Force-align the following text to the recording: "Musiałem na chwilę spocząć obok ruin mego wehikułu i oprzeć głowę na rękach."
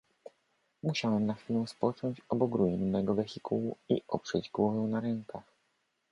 "Musiałem 0.83 1.25
na 1.25 1.33
chwilę 1.33 1.67
spocząć 1.67 2.21
obok 2.29 2.55
ruin 2.55 2.89
mego 2.91 3.15
wehikułu 3.15 3.77
i 3.89 4.01
oprzeć 4.07 4.49
głowę 4.49 4.79
na 4.79 4.99
rękach." 4.99 5.43